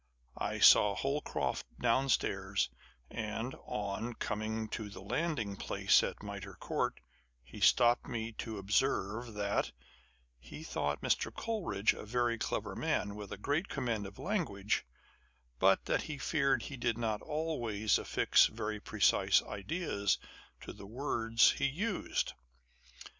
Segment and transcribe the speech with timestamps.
[0.39, 2.71] I saw Holcroft downstairs,
[3.11, 6.99] and, on coming to the landing place at Mitre Court,
[7.43, 9.71] he stopped me to observe, that"
[10.39, 11.31] he thought Mr.
[11.31, 14.87] Coleridge a very clever man, with a great command of language,
[15.59, 20.17] but that he feared he did not always affix very precise ideas
[20.61, 22.33] to the words he used."